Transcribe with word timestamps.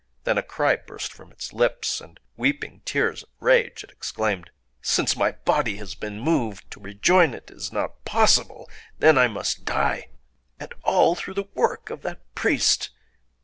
Then 0.23 0.39
a 0.39 0.41
cry 0.41 0.77
burst 0.77 1.13
from 1.13 1.31
its 1.31 1.53
lips; 1.53 2.01
and—weeping 2.01 2.81
tears 2.85 3.21
of 3.21 3.29
rage—it 3.39 3.91
exclaimed:— 3.91 4.49
"Since 4.81 5.15
my 5.15 5.33
body 5.33 5.75
has 5.77 5.93
been 5.93 6.19
moved, 6.19 6.71
to 6.71 6.79
rejoin 6.79 7.35
it 7.35 7.51
is 7.51 7.71
not 7.71 8.03
possible! 8.03 8.67
Then 8.97 9.15
I 9.19 9.27
must 9.27 9.63
die!... 9.63 10.07
And 10.59 10.73
all 10.81 11.13
through 11.13 11.35
the 11.35 11.49
work 11.53 11.91
of 11.91 12.01
that 12.01 12.21
priest! 12.33 12.89